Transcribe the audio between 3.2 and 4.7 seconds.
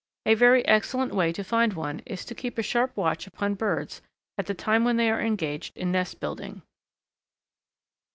upon birds at the